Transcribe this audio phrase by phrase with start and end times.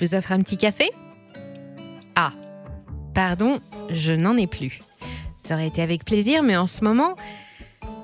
[0.00, 0.90] Je vous offre un petit café
[2.16, 2.32] Ah,
[3.12, 4.80] pardon, je n'en ai plus.
[5.44, 7.16] Ça aurait été avec plaisir, mais en ce moment,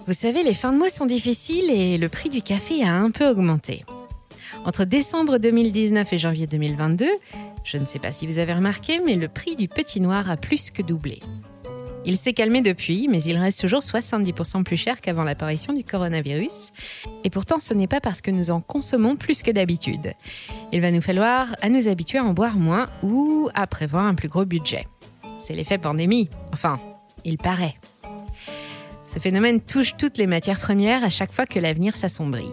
[0.07, 3.11] vous savez, les fins de mois sont difficiles et le prix du café a un
[3.11, 3.87] peu augmenté.
[4.67, 7.07] Entre décembre 2019 et janvier 2022,
[7.65, 10.37] je ne sais pas si vous avez remarqué, mais le prix du petit noir a
[10.37, 11.21] plus que doublé.
[12.09, 16.71] Il s'est calmé depuis, mais il reste toujours 70% plus cher qu'avant l'apparition du coronavirus.
[17.25, 20.13] Et pourtant, ce n'est pas parce que nous en consommons plus que d'habitude.
[20.73, 24.15] Il va nous falloir à nous habituer à en boire moins ou à prévoir un
[24.15, 24.85] plus gros budget.
[25.41, 26.31] C'est l'effet pandémie.
[26.53, 26.79] Enfin,
[27.25, 27.75] il paraît.
[29.09, 32.53] Ce phénomène touche toutes les matières premières à chaque fois que l'avenir s'assombrit.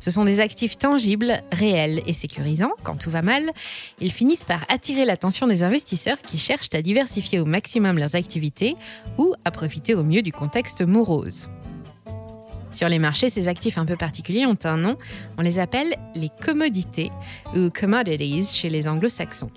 [0.00, 2.72] Ce sont des actifs tangibles, réels et sécurisants.
[2.82, 3.50] Quand tout va mal,
[4.00, 8.76] ils finissent par attirer l'attention des investisseurs qui cherchent à diversifier au maximum leurs activités
[9.18, 11.48] ou à profiter au mieux du contexte morose.
[12.74, 14.96] Sur les marchés, ces actifs un peu particuliers ont un nom.
[15.38, 17.12] On les appelle les commodités
[17.56, 19.50] ou commodities chez les anglo-saxons.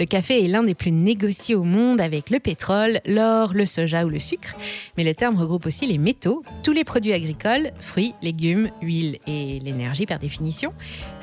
[0.00, 4.06] Le café est l'un des plus négociés au monde avec le pétrole, l'or, le soja
[4.06, 4.54] ou le sucre,
[4.96, 9.60] mais le terme regroupe aussi les métaux, tous les produits agricoles, fruits, légumes, huiles et
[9.60, 10.72] l'énergie par définition,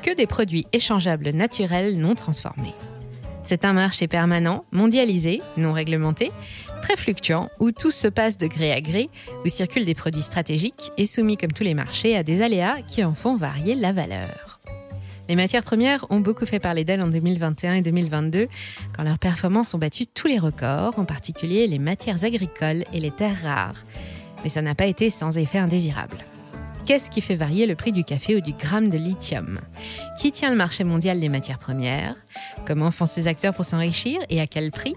[0.02, 2.74] que des produits échangeables naturels non transformés.
[3.46, 6.32] C'est un marché permanent, mondialisé, non réglementé,
[6.82, 9.08] très fluctuant, où tout se passe de gré à gré,
[9.44, 13.04] où circulent des produits stratégiques et soumis comme tous les marchés à des aléas qui
[13.04, 14.60] en font varier la valeur.
[15.28, 18.48] Les matières premières ont beaucoup fait parler d'elles en 2021 et 2022,
[18.96, 23.12] quand leurs performances ont battu tous les records, en particulier les matières agricoles et les
[23.12, 23.84] terres rares.
[24.42, 26.16] Mais ça n'a pas été sans effet indésirable.
[26.86, 29.58] Qu'est-ce qui fait varier le prix du café ou du gramme de lithium
[30.18, 32.14] Qui tient le marché mondial des matières premières
[32.64, 34.94] Comment font ces acteurs pour s'enrichir et à quel prix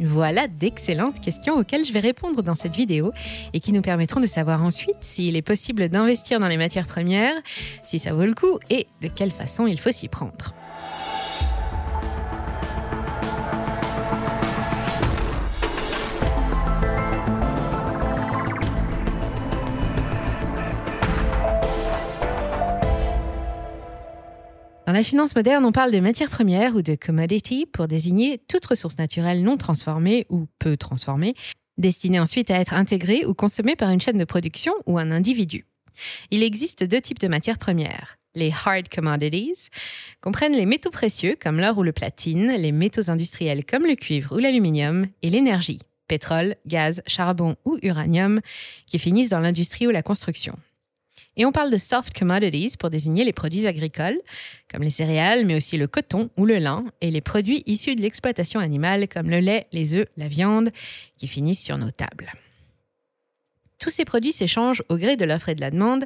[0.00, 3.12] voilà d'excellentes questions auxquelles je vais répondre dans cette vidéo
[3.52, 7.34] et qui nous permettront de savoir ensuite s'il est possible d'investir dans les matières premières,
[7.84, 10.54] si ça vaut le coup et de quelle façon il faut s'y prendre.
[24.88, 28.64] Dans la finance moderne, on parle de matières premières ou de commodity pour désigner toute
[28.64, 31.34] ressource naturelle non transformée ou peu transformée,
[31.76, 35.66] destinée ensuite à être intégrée ou consommée par une chaîne de production ou un individu.
[36.30, 38.16] Il existe deux types de matières premières.
[38.34, 39.68] Les hard commodities
[40.22, 44.36] comprennent les métaux précieux comme l'or ou le platine, les métaux industriels comme le cuivre
[44.36, 48.40] ou l'aluminium et l'énergie, pétrole, gaz, charbon ou uranium,
[48.86, 50.58] qui finissent dans l'industrie ou la construction.
[51.38, 54.20] Et on parle de soft commodities pour désigner les produits agricoles,
[54.70, 58.02] comme les céréales, mais aussi le coton ou le lin, et les produits issus de
[58.02, 60.70] l'exploitation animale, comme le lait, les œufs, la viande,
[61.16, 62.32] qui finissent sur nos tables.
[63.78, 66.04] Tous ces produits s'échangent au gré de l'offre et de la demande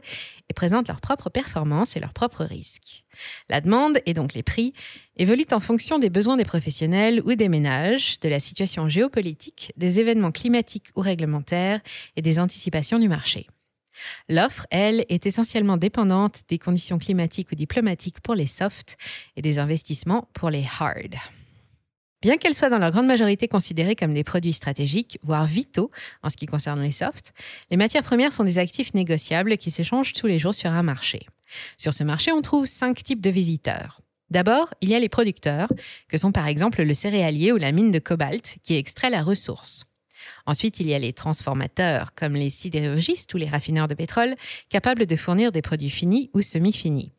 [0.50, 3.04] et présentent leurs propres performances et leurs propres risques.
[3.49, 4.75] La demande, et donc les prix,
[5.16, 10.00] évoluent en fonction des besoins des professionnels ou des ménages, de la situation géopolitique, des
[10.00, 11.81] événements climatiques ou réglementaires
[12.16, 13.47] et des anticipations du marché.
[14.29, 18.97] L'offre, elle, est essentiellement dépendante des conditions climatiques ou diplomatiques pour les soft
[19.37, 21.17] et des investissements pour les hard.
[22.23, 25.91] Bien qu'elles soient dans leur grande majorité considérées comme des produits stratégiques, voire vitaux
[26.23, 27.33] en ce qui concerne les softs,
[27.71, 31.27] les matières premières sont des actifs négociables qui s'échangent tous les jours sur un marché.
[31.77, 34.01] Sur ce marché, on trouve cinq types de visiteurs.
[34.31, 35.69] D'abord, il y a les producteurs,
[36.09, 39.85] que sont par exemple le céréalier ou la mine de cobalt qui extrait la ressource.
[40.47, 44.34] Ensuite, il y a les transformateurs, comme les sidérurgistes ou les raffineurs de pétrole,
[44.69, 47.12] capables de fournir des produits finis ou semi-finis.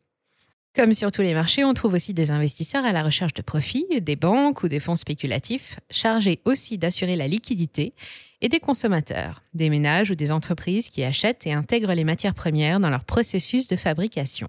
[0.74, 3.86] Comme sur tous les marchés, on trouve aussi des investisseurs à la recherche de profits,
[4.00, 7.94] des banques ou des fonds spéculatifs, chargés aussi d'assurer la liquidité,
[8.40, 12.80] et des consommateurs, des ménages ou des entreprises qui achètent et intègrent les matières premières
[12.80, 14.48] dans leur processus de fabrication.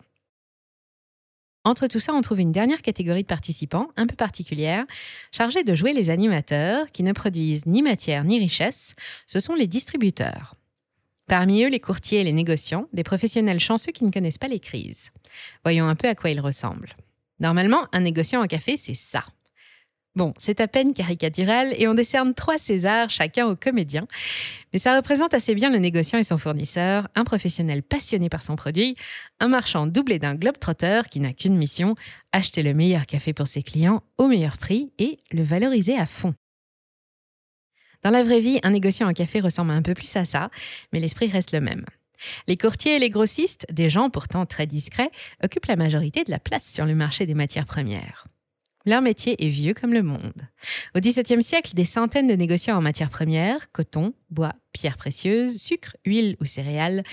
[1.65, 4.85] Entre tout ça, on trouve une dernière catégorie de participants, un peu particulière,
[5.31, 8.93] chargée de jouer les animateurs qui ne produisent ni matière ni richesse,
[9.25, 10.53] ce sont les distributeurs.
[11.27, 14.59] Parmi eux, les courtiers et les négociants, des professionnels chanceux qui ne connaissent pas les
[14.59, 15.09] crises.
[15.63, 16.95] Voyons un peu à quoi ils ressemblent.
[17.39, 19.23] Normalement, un négociant en café, c'est ça.
[20.15, 24.07] Bon, c'est à peine caricatural et on décerne trois Césars chacun au comédien,
[24.71, 28.55] mais ça représente assez bien le négociant et son fournisseur, un professionnel passionné par son
[28.55, 28.95] produit,
[29.41, 31.95] un marchand doublé d'un globe-trotteur qui n'a qu'une mission,
[32.31, 36.33] acheter le meilleur café pour ses clients au meilleur prix et le valoriser à fond.
[38.01, 40.49] Dans la vraie vie, un négociant en café ressemble un peu plus à ça,
[40.93, 41.83] mais l'esprit reste le même.
[42.47, 45.11] Les courtiers et les grossistes, des gens pourtant très discrets,
[45.43, 48.27] occupent la majorité de la place sur le marché des matières premières.
[48.85, 50.47] Leur métier est vieux comme le monde.
[50.95, 55.97] Au XVIIe siècle, des centaines de négociants en matières premières, coton, bois, pierres précieuses, sucre,
[56.05, 57.03] huile ou céréales,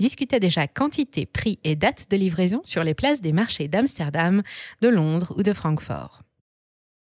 [0.00, 4.42] discutaient déjà quantité, prix et date de livraison sur les places des marchés d'Amsterdam,
[4.80, 6.22] de Londres ou de Francfort.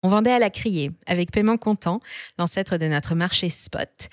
[0.03, 1.99] On vendait à la criée, avec paiement comptant,
[2.37, 4.09] l'ancêtre de notre marché spot.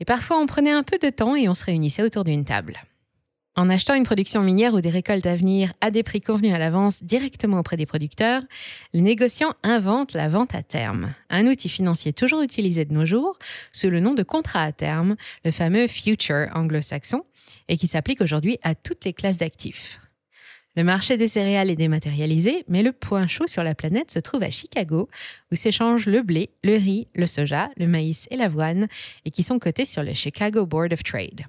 [0.00, 2.78] Et parfois, on prenait un peu de temps et on se réunissait autour d'une table.
[3.56, 6.58] En achetant une production minière ou des récoltes à venir à des prix convenus à
[6.58, 8.42] l'avance directement auprès des producteurs,
[8.92, 13.36] les négociants inventent la vente à terme, un outil financier toujours utilisé de nos jours
[13.72, 17.24] sous le nom de contrat à terme, le fameux future anglo-saxon,
[17.68, 19.98] et qui s'applique aujourd'hui à toutes les classes d'actifs.
[20.76, 24.44] Le marché des céréales est dématérialisé, mais le point chaud sur la planète se trouve
[24.44, 25.08] à Chicago,
[25.50, 28.86] où s'échangent le blé, le riz, le soja, le maïs et l'avoine,
[29.24, 31.46] et qui sont cotés sur le Chicago Board of Trade.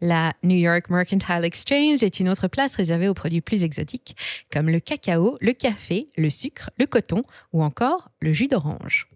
[0.00, 4.16] La New York Mercantile Exchange est une autre place réservée aux produits plus exotiques,
[4.52, 7.22] comme le cacao, le café, le sucre, le coton
[7.52, 9.08] ou encore le jus d'orange.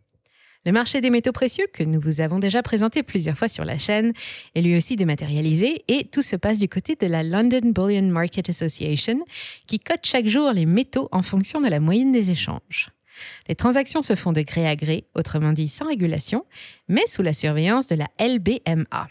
[0.66, 3.78] Le marché des métaux précieux, que nous vous avons déjà présenté plusieurs fois sur la
[3.78, 4.12] chaîne,
[4.56, 8.48] est lui aussi dématérialisé et tout se passe du côté de la London Bullion Market
[8.48, 9.24] Association,
[9.66, 12.90] qui cote chaque jour les métaux en fonction de la moyenne des échanges.
[13.48, 16.44] Les transactions se font de gré à gré, autrement dit sans régulation,
[16.88, 19.08] mais sous la surveillance de la LBMA.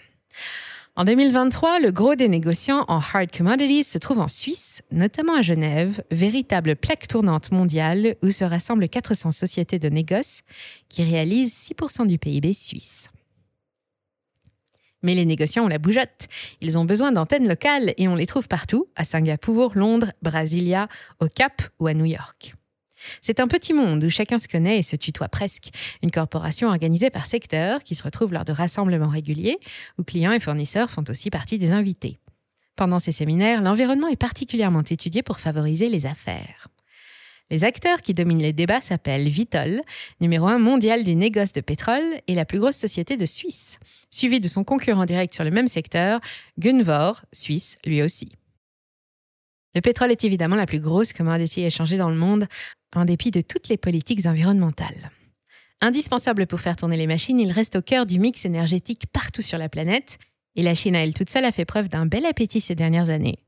[0.97, 5.41] En 2023, le gros des négociants en hard commodities se trouve en Suisse, notamment à
[5.41, 10.41] Genève, véritable plaque tournante mondiale où se rassemblent 400 sociétés de négoce
[10.89, 13.09] qui réalisent 6% du PIB suisse.
[15.01, 16.27] Mais les négociants ont la bougeotte.
[16.59, 20.89] Ils ont besoin d'antennes locales et on les trouve partout, à Singapour, Londres, Brasilia,
[21.21, 22.53] au Cap ou à New York.
[23.21, 25.69] C'est un petit monde où chacun se connaît et se tutoie presque.
[26.03, 29.57] Une corporation organisée par secteur qui se retrouve lors de rassemblements réguliers
[29.97, 32.19] où clients et fournisseurs font aussi partie des invités.
[32.75, 36.67] Pendant ces séminaires, l'environnement est particulièrement étudié pour favoriser les affaires.
[37.51, 39.81] Les acteurs qui dominent les débats s'appellent Vitol,
[40.21, 43.77] numéro un mondial du négoce de pétrole et la plus grosse société de Suisse,
[44.09, 46.21] suivi de son concurrent direct sur le même secteur,
[46.57, 48.31] Gunvor, Suisse lui aussi.
[49.73, 52.47] Le pétrole est évidemment la plus grosse commodity échangée dans le monde,
[52.95, 55.11] en dépit de toutes les politiques environnementales.
[55.79, 59.57] Indispensable pour faire tourner les machines, il reste au cœur du mix énergétique partout sur
[59.57, 60.17] la planète,
[60.55, 63.09] et la Chine à elle toute seule a fait preuve d'un bel appétit ces dernières
[63.09, 63.39] années.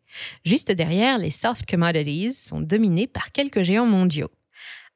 [0.45, 4.31] Juste derrière, les soft commodities sont dominés par quelques géants mondiaux.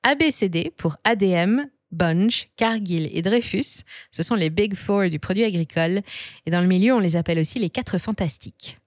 [0.03, 6.01] ABCD pour ADM, Bunch, Cargill et Dreyfus, ce sont les Big Four du produit agricole,
[6.45, 8.77] et dans le milieu on les appelle aussi les quatre fantastiques.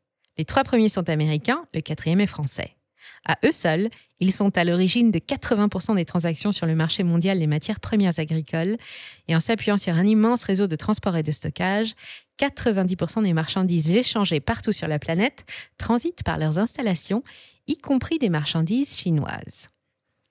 [0.41, 2.75] Les trois premiers sont américains, le quatrième est français.
[3.27, 3.91] À eux seuls,
[4.21, 8.19] ils sont à l'origine de 80% des transactions sur le marché mondial des matières premières
[8.19, 8.79] agricoles
[9.29, 11.95] et en s'appuyant sur un immense réseau de transport et de stockage,
[12.39, 15.45] 90% des marchandises échangées partout sur la planète
[15.77, 17.23] transitent par leurs installations,
[17.67, 19.69] y compris des marchandises chinoises.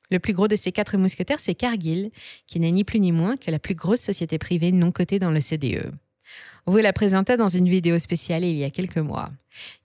[0.09, 2.09] Le plus gros de ces quatre mousquetaires, c'est Cargill,
[2.47, 5.29] qui n'est ni plus ni moins que la plus grosse société privée non cotée dans
[5.29, 5.94] le CDE.
[6.65, 9.29] Vous la présentait dans une vidéo spéciale il y a quelques mois.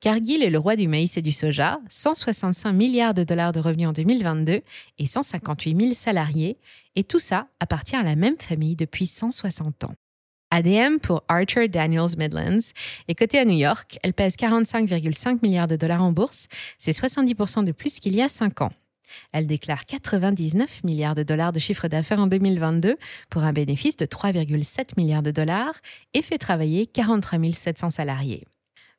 [0.01, 3.89] Cargill est le roi du maïs et du soja, 165 milliards de dollars de revenus
[3.89, 4.61] en 2022
[4.99, 6.59] et 158 000 salariés,
[6.97, 9.95] et tout ça appartient à la même famille depuis 160 ans.
[10.51, 12.71] ADM pour Archer Daniels Midlands
[13.09, 13.99] est cotée à New York.
[14.05, 16.47] Elle pèse 45,5 milliards de dollars en bourse.
[16.79, 18.71] C'est 70% de plus qu'il y a 5 ans.
[19.33, 22.97] Elle déclare 99 milliards de dollars de chiffre d'affaires en 2022
[23.31, 25.75] pour un bénéfice de 3,7 milliards de dollars
[26.15, 28.45] et fait travailler 43 700 salariés.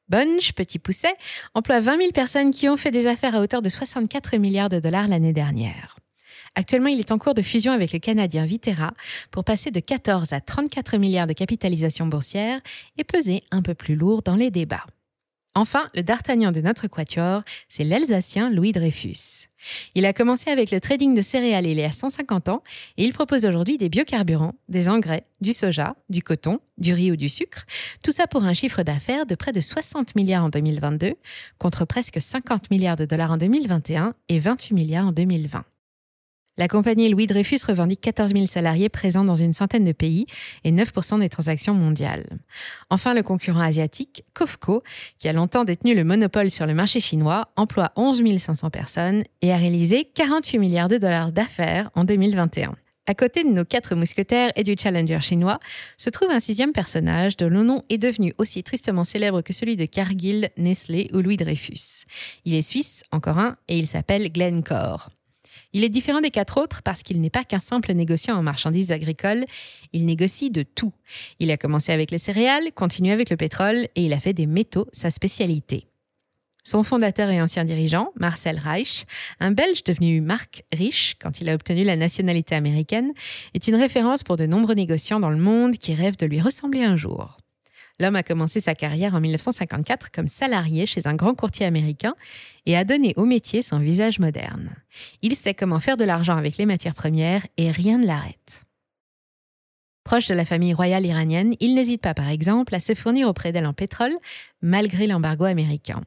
[0.07, 1.15] Bunch, petit pousset,
[1.55, 4.79] emploie 20 000 personnes qui ont fait des affaires à hauteur de 64 milliards de
[4.79, 5.95] dollars l'année dernière.
[6.55, 8.93] Actuellement, il est en cours de fusion avec le Canadien Viterra
[9.29, 12.61] pour passer de 14 à 34 milliards de capitalisation boursière
[12.97, 14.85] et peser un peu plus lourd dans les débats.
[15.57, 19.47] Enfin, le d'Artagnan de notre quatuor, c'est l'Alsacien Louis Dreyfus.
[19.95, 22.61] Il a commencé avec le trading de céréales il y a 150 ans
[22.97, 27.15] et il propose aujourd'hui des biocarburants, des engrais, du soja, du coton, du riz ou
[27.15, 27.65] du sucre,
[28.03, 31.15] tout ça pour un chiffre d'affaires de près de 60 milliards en 2022
[31.57, 35.63] contre presque 50 milliards de dollars en 2021 et 28 milliards en 2020.
[36.57, 40.25] La compagnie Louis Dreyfus revendique 14 000 salariés présents dans une centaine de pays
[40.63, 42.25] et 9% des transactions mondiales.
[42.89, 44.81] Enfin, le concurrent asiatique, Kofco,
[45.17, 49.51] qui a longtemps détenu le monopole sur le marché chinois, emploie 11 500 personnes et
[49.51, 52.73] a réalisé 48 milliards de dollars d'affaires en 2021.
[53.05, 55.59] À côté de nos quatre mousquetaires et du challenger chinois,
[55.97, 59.75] se trouve un sixième personnage dont le nom est devenu aussi tristement célèbre que celui
[59.75, 62.05] de Cargill, Nestlé ou Louis Dreyfus.
[62.45, 65.09] Il est suisse, encore un, et il s'appelle Glencore.
[65.75, 68.93] Il est différent des quatre autres parce qu'il n'est pas qu'un simple négociant en marchandises
[68.93, 69.43] agricoles,
[69.91, 70.93] il négocie de tout.
[71.39, 74.45] Il a commencé avec les céréales, continue avec le pétrole et il a fait des
[74.45, 75.85] métaux sa spécialité.
[76.63, 79.03] Son fondateur et ancien dirigeant, Marcel Reich,
[79.41, 83.11] un Belge devenu Marc Rich quand il a obtenu la nationalité américaine,
[83.53, 86.85] est une référence pour de nombreux négociants dans le monde qui rêvent de lui ressembler
[86.85, 87.35] un jour.
[87.99, 92.13] L'homme a commencé sa carrière en 1954 comme salarié chez un grand courtier américain
[92.65, 94.75] et a donné au métier son visage moderne.
[95.21, 98.63] Il sait comment faire de l'argent avec les matières premières et rien ne l'arrête.
[100.03, 103.51] Proche de la famille royale iranienne, il n'hésite pas par exemple à se fournir auprès
[103.51, 104.15] d'elle en pétrole
[104.61, 106.01] malgré l'embargo américain.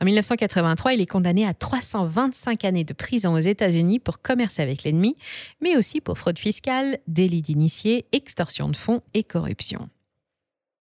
[0.00, 4.84] En 1983, il est condamné à 325 années de prison aux États-Unis pour commerce avec
[4.84, 5.16] l'ennemi,
[5.60, 9.88] mais aussi pour fraude fiscale, délit d'initié, extorsion de fonds et corruption.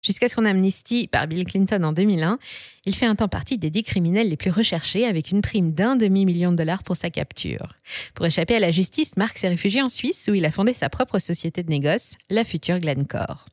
[0.08, 2.40] Jusqu'à son amnistie par Bill Clinton en 2001,
[2.86, 5.98] il fait un temps partie des dix criminels les plus recherchés avec une prime d'un
[5.98, 7.74] demi-million de dollars pour sa capture.
[8.16, 10.88] Pour échapper à la justice, Mark s'est réfugié en Suisse où il a fondé sa
[10.88, 13.48] propre société de négoce, la future Glencore.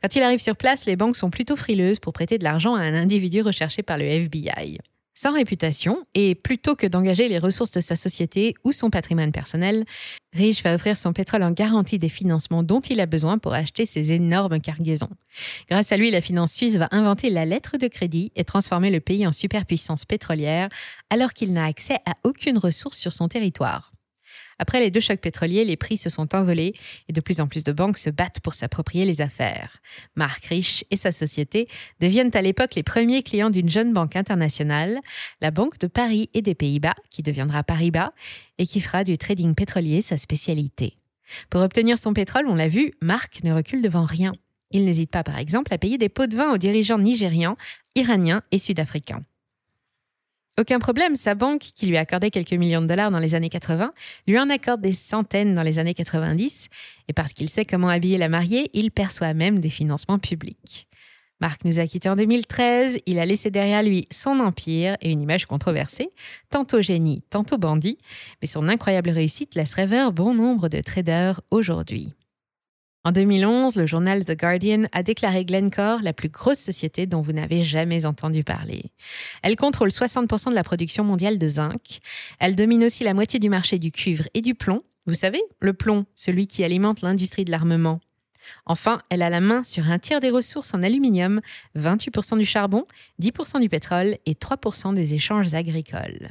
[0.00, 2.80] Quand il arrive sur place, les banques sont plutôt frileuses pour prêter de l'argent à
[2.80, 4.78] un individu recherché par le FBI.
[5.16, 9.84] Sans réputation, et plutôt que d'engager les ressources de sa société ou son patrimoine personnel,
[10.32, 13.86] Rich va offrir son pétrole en garantie des financements dont il a besoin pour acheter
[13.86, 15.10] ses énormes cargaisons.
[15.70, 18.98] Grâce à lui, la finance suisse va inventer la lettre de crédit et transformer le
[18.98, 20.68] pays en superpuissance pétrolière
[21.10, 23.93] alors qu'il n'a accès à aucune ressource sur son territoire.
[24.58, 26.74] Après les deux chocs pétroliers, les prix se sont envolés
[27.08, 29.78] et de plus en plus de banques se battent pour s'approprier les affaires.
[30.16, 31.68] Mark Rich et sa société
[32.00, 35.00] deviennent à l'époque les premiers clients d'une jeune banque internationale,
[35.40, 38.12] la Banque de Paris et des Pays-Bas, qui deviendra Paribas
[38.58, 40.96] et qui fera du trading pétrolier sa spécialité.
[41.50, 44.32] Pour obtenir son pétrole, on l'a vu, Mark ne recule devant rien.
[44.70, 47.56] Il n'hésite pas, par exemple, à payer des pots de vin aux dirigeants nigérians,
[47.94, 49.24] iraniens et sud-africains.
[50.56, 53.92] Aucun problème, sa banque, qui lui accordait quelques millions de dollars dans les années 80,
[54.28, 56.68] lui en accorde des centaines dans les années 90,
[57.08, 60.86] et parce qu'il sait comment habiller la mariée, il perçoit même des financements publics.
[61.40, 65.22] Marc nous a quittés en 2013, il a laissé derrière lui son empire et une
[65.22, 66.08] image controversée,
[66.50, 67.98] tantôt génie, tantôt bandit,
[68.40, 72.14] mais son incroyable réussite laisse rêveur bon nombre de traders aujourd'hui.
[73.06, 77.32] En 2011, le journal The Guardian a déclaré Glencore la plus grosse société dont vous
[77.32, 78.92] n'avez jamais entendu parler.
[79.42, 81.98] Elle contrôle 60% de la production mondiale de zinc.
[82.40, 84.80] Elle domine aussi la moitié du marché du cuivre et du plomb.
[85.06, 88.00] Vous savez, le plomb, celui qui alimente l'industrie de l'armement.
[88.66, 91.40] Enfin, elle a la main sur un tiers des ressources en aluminium,
[91.76, 92.84] 28% du charbon,
[93.20, 96.28] 10% du pétrole et 3% des échanges agricoles.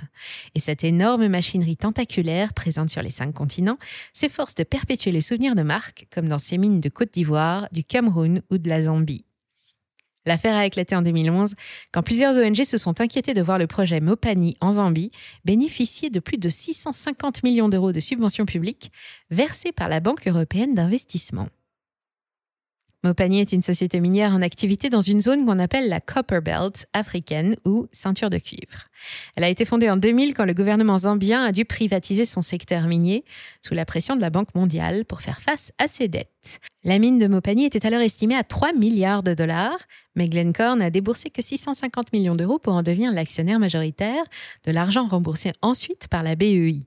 [0.56, 3.78] Et cette énorme machinerie tentaculaire présente sur les cinq continents
[4.14, 7.84] s'efforce de perpétuer les souvenirs de Marc, comme dans ses mines de Côte d'Ivoire, du
[7.84, 9.26] Cameroun ou de la Zambie.
[10.26, 11.54] L'affaire a éclaté en 2011
[11.92, 15.12] quand plusieurs ONG se sont inquiétées de voir le projet Mopani en Zambie
[15.44, 18.92] bénéficier de plus de 650 millions d'euros de subventions publiques
[19.32, 21.50] versées par la Banque européenne d'investissement.
[23.06, 26.86] Mopani est une société minière en activité dans une zone qu'on appelle la Copper Belt
[26.94, 28.88] africaine ou ceinture de cuivre.
[29.36, 32.84] Elle a été fondée en 2000 quand le gouvernement zambien a dû privatiser son secteur
[32.88, 33.26] minier
[33.62, 36.62] sous la pression de la Banque mondiale pour faire face à ses dettes.
[36.86, 39.80] La mine de Mopani était alors estimée à 3 milliards de dollars,
[40.16, 44.24] mais Glencore n'a déboursé que 650 millions d'euros pour en devenir l'actionnaire majoritaire,
[44.66, 46.86] de l'argent remboursé ensuite par la BEI.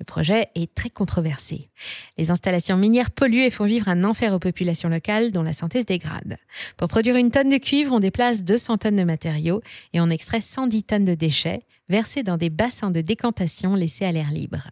[0.00, 1.68] Le projet est très controversé.
[2.16, 5.80] Les installations minières polluent et font vivre un enfer aux populations locales dont la santé
[5.80, 6.38] se dégrade.
[6.78, 9.60] Pour produire une tonne de cuivre, on déplace 200 tonnes de matériaux
[9.92, 14.12] et on extrait 110 tonnes de déchets versés dans des bassins de décantation laissés à
[14.12, 14.68] l'air libre.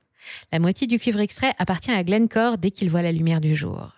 [0.51, 3.93] La moitié du cuivre extrait appartient à Glencore dès qu'il voit la lumière du jour.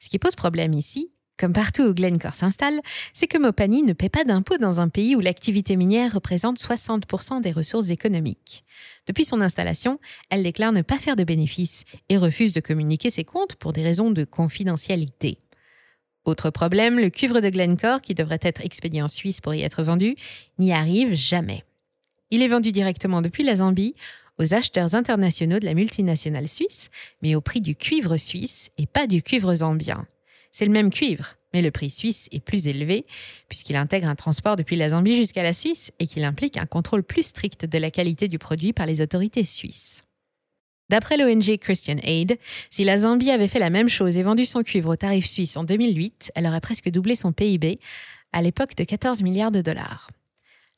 [0.00, 1.11] Ce qui pose problème ici,
[1.42, 2.80] comme partout où Glencore s'installe,
[3.14, 7.42] c'est que Mopani ne paie pas d'impôts dans un pays où l'activité minière représente 60%
[7.42, 8.64] des ressources économiques.
[9.08, 9.98] Depuis son installation,
[10.30, 13.82] elle déclare ne pas faire de bénéfices et refuse de communiquer ses comptes pour des
[13.82, 15.38] raisons de confidentialité.
[16.24, 19.82] Autre problème, le cuivre de Glencore, qui devrait être expédié en Suisse pour y être
[19.82, 20.14] vendu,
[20.60, 21.64] n'y arrive jamais.
[22.30, 23.96] Il est vendu directement depuis la Zambie
[24.38, 26.88] aux acheteurs internationaux de la multinationale suisse,
[27.20, 30.06] mais au prix du cuivre suisse et pas du cuivre zambien.
[30.52, 33.06] C'est le même cuivre, mais le prix suisse est plus élevé
[33.48, 37.02] puisqu'il intègre un transport depuis la Zambie jusqu'à la Suisse et qu'il implique un contrôle
[37.02, 40.04] plus strict de la qualité du produit par les autorités suisses.
[40.90, 44.62] D'après l'ONG Christian Aid, si la Zambie avait fait la même chose et vendu son
[44.62, 47.80] cuivre au tarif suisse en 2008, elle aurait presque doublé son PIB,
[48.32, 50.08] à l'époque de 14 milliards de dollars.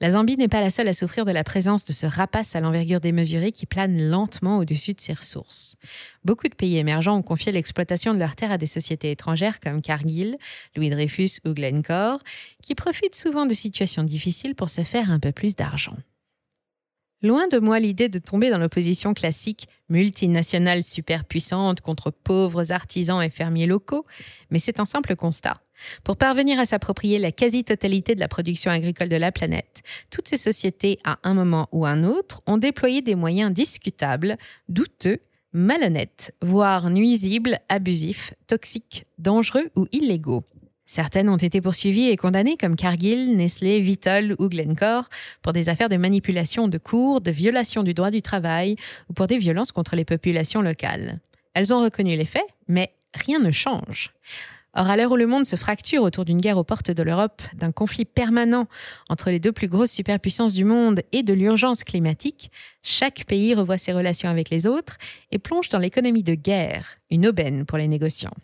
[0.01, 2.61] La Zambie n'est pas la seule à souffrir de la présence de ce rapace à
[2.61, 5.77] l'envergure démesurée qui plane lentement au-dessus de ses ressources.
[6.25, 9.83] Beaucoup de pays émergents ont confié l'exploitation de leurs terres à des sociétés étrangères comme
[9.83, 10.37] Cargill,
[10.77, 12.21] Louis Dreyfus ou Glencore,
[12.61, 15.97] qui profitent souvent de situations difficiles pour se faire un peu plus d'argent.
[17.25, 23.31] Loin de moi l'idée de tomber dans l'opposition classique multinationale superpuissante contre pauvres artisans et
[23.31, 24.05] fermiers locaux,
[24.51, 25.63] mais c'est un simple constat.
[26.05, 30.37] Pour parvenir à s'approprier la quasi-totalité de la production agricole de la planète, toutes ces
[30.37, 34.37] sociétés, à un moment ou un autre, ont déployé des moyens discutables,
[34.69, 35.21] douteux,
[35.55, 40.45] malhonnêtes, voire nuisibles, abusifs, toxiques, dangereux ou illégaux.
[40.87, 45.09] Certaines ont été poursuivies et condamnées comme Cargill, Nestlé, Vitol ou Glencore
[45.43, 48.77] pour des affaires de manipulation de cours, de violation du droit du travail
[49.09, 51.21] ou pour des violences contre les populations locales.
[51.55, 54.13] Elles ont reconnu les faits, mais rien ne change.
[54.77, 57.43] Or, à l'heure où le monde se fracture autour d'une guerre aux portes de l'Europe,
[57.55, 58.67] d'un conflit permanent
[59.09, 62.51] entre les deux plus grosses superpuissances du monde et de l'urgence climatique,
[62.83, 64.99] chaque pays revoit ses relations avec les autres
[65.31, 68.35] et plonge dans l'économie de guerre, une aubaine pour les négociants.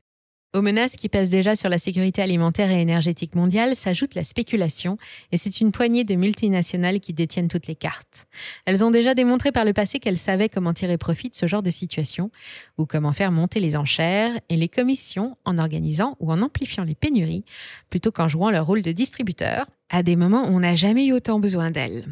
[0.53, 4.97] Aux menaces qui pèsent déjà sur la sécurité alimentaire et énergétique mondiale s'ajoute la spéculation,
[5.31, 8.27] et c'est une poignée de multinationales qui détiennent toutes les cartes.
[8.67, 11.63] Elles ont déjà démontré par le passé qu'elles savaient comment tirer profit de ce genre
[11.63, 12.33] de situation,
[12.79, 16.97] ou comment faire monter les enchères et les commissions en organisant ou en amplifiant les
[16.97, 17.45] pénuries,
[17.89, 21.13] plutôt qu'en jouant leur rôle de distributeur, à des moments où on n'a jamais eu
[21.13, 22.07] autant besoin d'elles.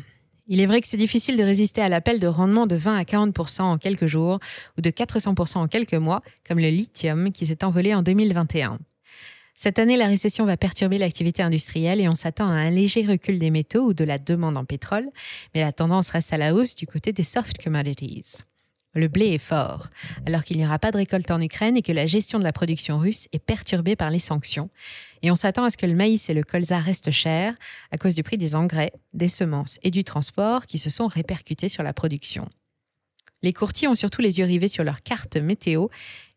[0.50, 3.02] Il est vrai que c'est difficile de résister à l'appel de rendement de 20 à
[3.02, 4.38] 40% en quelques jours
[4.78, 8.78] ou de 400% en quelques mois, comme le lithium qui s'est envolé en 2021.
[9.54, 13.38] Cette année, la récession va perturber l'activité industrielle et on s'attend à un léger recul
[13.38, 15.08] des métaux ou de la demande en pétrole,
[15.54, 18.44] mais la tendance reste à la hausse du côté des soft commodities.
[18.94, 19.88] Le blé est fort,
[20.26, 22.52] alors qu'il n'y aura pas de récolte en Ukraine et que la gestion de la
[22.52, 24.70] production russe est perturbée par les sanctions.
[25.22, 27.54] Et on s'attend à ce que le maïs et le colza restent chers
[27.90, 31.68] à cause du prix des engrais, des semences et du transport qui se sont répercutés
[31.68, 32.48] sur la production.
[33.42, 35.88] Les courtiers ont surtout les yeux rivés sur leur carte météo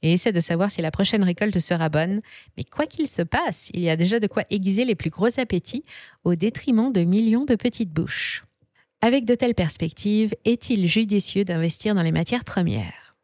[0.03, 2.21] et essaient de savoir si la prochaine récolte sera bonne.
[2.57, 5.39] Mais quoi qu'il se passe, il y a déjà de quoi aiguiser les plus gros
[5.39, 5.83] appétits
[6.23, 8.43] au détriment de millions de petites bouches.
[9.03, 13.15] Avec de telles perspectives, est-il judicieux d'investir dans les matières premières?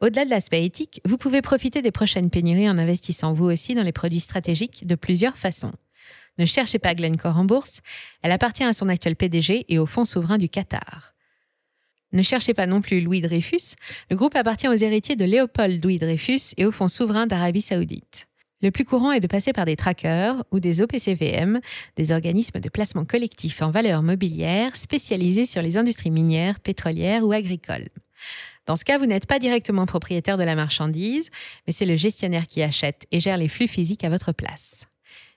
[0.00, 3.82] Au-delà de l'aspect éthique, vous pouvez profiter des prochaines pénuries en investissant vous aussi dans
[3.82, 5.72] les produits stratégiques de plusieurs façons.
[6.38, 7.80] Ne cherchez pas Glencore en bourse,
[8.22, 11.14] elle appartient à son actuel PDG et au fonds souverain du Qatar.
[12.12, 13.74] Ne cherchez pas non plus Louis Dreyfus,
[14.12, 18.27] le groupe appartient aux héritiers de Léopold Louis Dreyfus et au fonds souverain d'Arabie saoudite.
[18.60, 21.60] Le plus courant est de passer par des trackers ou des OPCVM,
[21.96, 27.30] des organismes de placement collectif en valeur mobilière spécialisés sur les industries minières, pétrolières ou
[27.30, 27.88] agricoles.
[28.66, 31.30] Dans ce cas, vous n'êtes pas directement propriétaire de la marchandise,
[31.66, 34.86] mais c'est le gestionnaire qui achète et gère les flux physiques à votre place.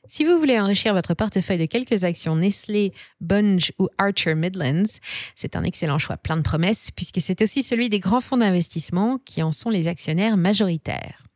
[0.07, 2.91] Si vous voulez enrichir votre portefeuille de quelques actions Nestlé,
[3.21, 4.97] Bunge ou Archer Midlands,
[5.35, 9.19] c'est un excellent choix plein de promesses puisque c'est aussi celui des grands fonds d'investissement
[9.25, 11.30] qui en sont les actionnaires majoritaires.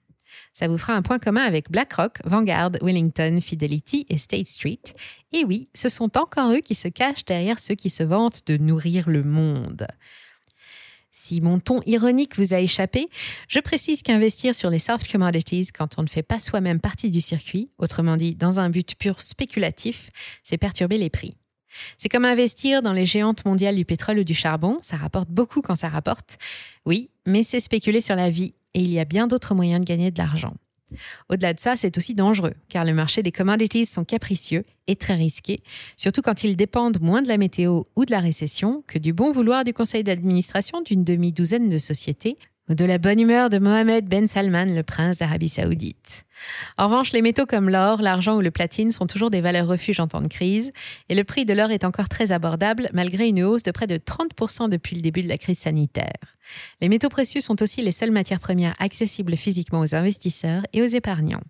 [0.58, 4.80] Ça vous fera un point commun avec BlackRock, Vanguard, Wellington, Fidelity et State Street.
[5.34, 8.56] Et oui, ce sont encore eux qui se cachent derrière ceux qui se vantent de
[8.56, 9.86] nourrir le monde.
[11.12, 13.10] Si mon ton ironique vous a échappé,
[13.50, 17.20] je précise qu'investir sur les soft commodities quand on ne fait pas soi-même partie du
[17.20, 20.10] circuit, autrement dit dans un but pur spéculatif,
[20.42, 21.36] c'est perturber les prix.
[21.98, 25.62] C'est comme investir dans les géantes mondiales du pétrole ou du charbon, ça rapporte beaucoup
[25.62, 26.38] quand ça rapporte.
[26.86, 29.86] Oui, mais c'est spéculer sur la vie et il y a bien d'autres moyens de
[29.86, 30.54] gagner de l'argent.
[31.30, 35.16] Au-delà de ça, c'est aussi dangereux, car le marché des commodities sont capricieux et très
[35.16, 35.62] risqués,
[35.98, 39.32] surtout quand ils dépendent moins de la météo ou de la récession que du bon
[39.32, 42.38] vouloir du conseil d'administration d'une demi-douzaine de sociétés,
[42.70, 46.26] ou de la bonne humeur de Mohamed Ben Salman, le prince d'Arabie saoudite.
[46.78, 50.00] En revanche, les métaux comme l'or, l'argent ou le platine sont toujours des valeurs refuges
[50.00, 50.72] en temps de crise,
[51.10, 53.98] et le prix de l'or est encore très abordable malgré une hausse de près de
[53.98, 56.38] 30% depuis le début de la crise sanitaire.
[56.82, 60.88] Les métaux précieux sont aussi les seules matières premières accessibles physiquement aux investisseurs et aux
[60.88, 61.44] épargnants.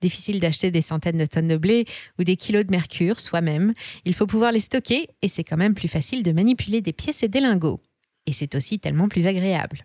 [0.00, 1.84] Difficile d'acheter des centaines de tonnes de blé
[2.18, 5.74] ou des kilos de mercure soi-même, il faut pouvoir les stocker et c'est quand même
[5.74, 7.82] plus facile de manipuler des pièces et des lingots.
[8.26, 9.84] Et c'est aussi tellement plus agréable.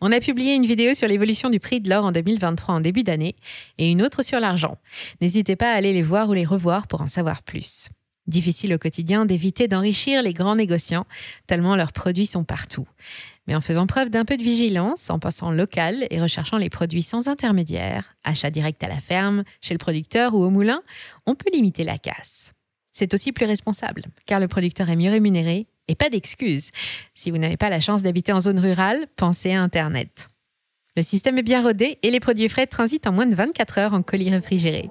[0.00, 3.02] On a publié une vidéo sur l'évolution du prix de l'or en 2023 en début
[3.02, 3.36] d'année
[3.78, 4.78] et une autre sur l'argent.
[5.20, 7.88] N'hésitez pas à aller les voir ou les revoir pour en savoir plus.
[8.26, 11.06] Difficile au quotidien d'éviter d'enrichir les grands négociants,
[11.46, 12.88] tellement leurs produits sont partout.
[13.46, 17.02] Mais en faisant preuve d'un peu de vigilance, en passant local et recherchant les produits
[17.02, 20.80] sans intermédiaire, achat direct à la ferme, chez le producteur ou au moulin,
[21.26, 22.54] on peut limiter la casse.
[22.94, 26.70] C'est aussi plus responsable, car le producteur est mieux rémunéré et pas d'excuses.
[27.14, 30.30] Si vous n'avez pas la chance d'habiter en zone rurale, pensez à Internet.
[30.96, 33.94] Le système est bien rodé et les produits frais transitent en moins de 24 heures
[33.94, 34.90] en colis réfrigérés.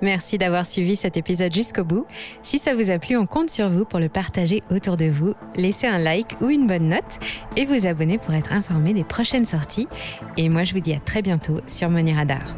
[0.00, 2.06] Merci d'avoir suivi cet épisode jusqu'au bout.
[2.42, 5.34] Si ça vous a plu, on compte sur vous pour le partager autour de vous.
[5.56, 7.18] Laissez un like ou une bonne note
[7.58, 9.88] et vous abonner pour être informé des prochaines sorties.
[10.38, 12.56] Et moi, je vous dis à très bientôt sur Money Radar.